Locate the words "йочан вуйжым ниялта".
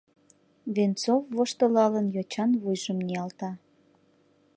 2.15-3.51